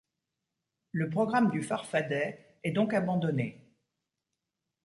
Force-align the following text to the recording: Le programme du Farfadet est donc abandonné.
Le 0.93 1.11
programme 1.11 1.51
du 1.51 1.61
Farfadet 1.61 2.57
est 2.63 2.71
donc 2.71 2.95
abandonné. 2.95 3.71